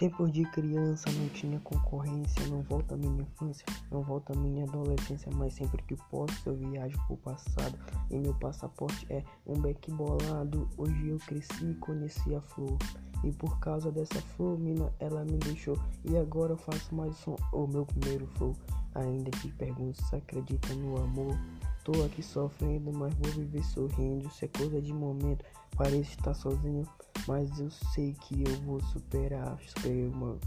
Tempo 0.00 0.26
de 0.30 0.46
criança 0.46 1.10
não 1.12 1.28
tinha 1.28 1.60
concorrência, 1.60 2.46
não 2.46 2.62
volta 2.62 2.94
a 2.94 2.96
minha 2.96 3.20
infância, 3.20 3.66
não 3.90 4.00
volta 4.00 4.32
a 4.32 4.36
minha 4.36 4.64
adolescência, 4.64 5.30
mas 5.34 5.52
sempre 5.52 5.82
que 5.82 5.94
posso 6.08 6.48
eu 6.48 6.56
viajo 6.56 6.96
pro 7.06 7.18
passado 7.18 7.78
e 8.10 8.18
meu 8.18 8.32
passaporte 8.32 9.06
é 9.10 9.22
um 9.46 9.60
beck 9.60 9.90
bolado. 9.90 10.66
Hoje 10.78 11.08
eu 11.08 11.18
cresci 11.18 11.66
e 11.66 11.74
conheci 11.74 12.34
a 12.34 12.40
flor 12.40 12.78
e 13.22 13.30
por 13.30 13.60
causa 13.60 13.92
dessa 13.92 14.22
flor, 14.22 14.58
mina, 14.58 14.90
ela 15.00 15.22
me 15.22 15.36
deixou 15.36 15.78
e 16.02 16.16
agora 16.16 16.54
eu 16.54 16.56
faço 16.56 16.94
mais 16.94 17.14
um, 17.28 17.36
o 17.52 17.66
meu 17.66 17.84
primeiro 17.84 18.26
flow. 18.38 18.56
Ainda 18.94 19.30
te 19.32 19.48
pergunto 19.48 20.02
se 20.02 20.16
acredita 20.16 20.72
no 20.76 20.96
amor. 20.96 21.38
Tô 21.84 21.92
aqui 22.04 22.22
sofrendo, 22.22 22.90
mas 22.90 23.12
vou 23.16 23.32
viver 23.32 23.62
sorrindo. 23.64 24.30
Se 24.30 24.46
é 24.46 24.48
coisa 24.48 24.80
de 24.80 24.94
momento, 24.94 25.44
parece 25.76 26.12
estar 26.12 26.32
sozinho. 26.32 26.88
Mas 27.30 27.60
eu 27.60 27.70
sei 27.70 28.12
que 28.22 28.42
eu 28.42 28.56
vou 28.62 28.80
superar. 28.80 29.56
Superei, 29.64 30.08
mano. 30.08 30.40